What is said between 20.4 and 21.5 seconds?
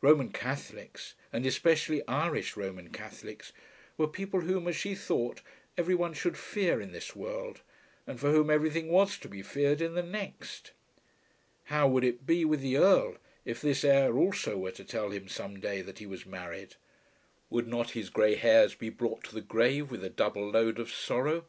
load of sorrow?